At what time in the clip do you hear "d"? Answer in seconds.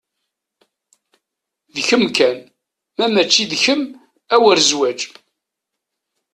1.75-1.77, 3.51-3.53